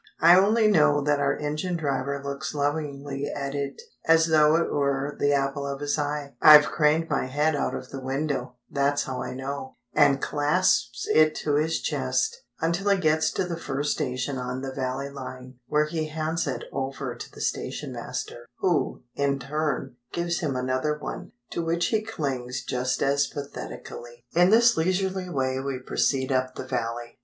I 0.19 0.35
only 0.35 0.67
know 0.67 1.01
that 1.03 1.19
our 1.19 1.37
engine 1.37 1.77
driver 1.77 2.19
looks 2.25 2.55
lovingly 2.55 3.27
at 3.27 3.53
it 3.53 3.79
as 4.03 4.25
though 4.25 4.55
it 4.55 4.73
were 4.73 5.15
the 5.19 5.31
apple 5.31 5.67
of 5.67 5.79
his 5.79 5.99
eye 5.99 6.33
(I've 6.41 6.65
craned 6.71 7.07
my 7.07 7.25
head 7.27 7.55
out 7.55 7.75
of 7.75 7.91
the 7.91 8.01
window, 8.01 8.55
that's 8.67 9.03
how 9.03 9.21
I 9.21 9.35
know), 9.35 9.75
and 9.93 10.19
clasps 10.19 11.07
it 11.13 11.35
to 11.43 11.53
his 11.53 11.79
chest, 11.81 12.35
until 12.59 12.89
he 12.89 12.97
gets 12.97 13.29
to 13.33 13.43
the 13.43 13.57
first 13.59 13.91
station 13.91 14.39
on 14.39 14.63
the 14.63 14.73
Valley 14.73 15.11
line, 15.11 15.59
where 15.67 15.85
he 15.85 16.07
hands 16.07 16.47
it 16.47 16.63
over 16.73 17.13
to 17.13 17.31
the 17.31 17.39
station 17.39 17.93
master, 17.93 18.47
who, 18.57 19.03
in 19.13 19.37
turn, 19.37 19.97
gives 20.11 20.39
him 20.39 20.55
another 20.55 20.97
one, 20.97 21.31
to 21.51 21.63
which 21.63 21.89
he 21.89 22.01
clings 22.01 22.63
just 22.63 23.03
as 23.03 23.27
pathetically. 23.27 24.25
In 24.33 24.49
this 24.49 24.75
leisurely 24.77 25.29
way 25.29 25.59
we 25.59 25.77
proceed 25.77 26.31
up 26.31 26.55
the 26.55 26.65
Valley. 26.65 27.19